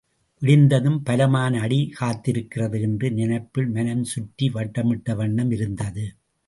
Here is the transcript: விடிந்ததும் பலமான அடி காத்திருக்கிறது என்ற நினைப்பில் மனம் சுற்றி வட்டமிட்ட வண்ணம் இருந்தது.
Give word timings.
விடிந்ததும் 0.41 0.97
பலமான 1.03 1.59
அடி 1.59 1.91
காத்திருக்கிறது 1.99 2.81
என்ற 2.81 3.09
நினைப்பில் 3.09 3.69
மனம் 3.69 4.03
சுற்றி 4.03 4.49
வட்டமிட்ட 4.49 5.15
வண்ணம் 5.15 5.51
இருந்தது. 5.51 6.05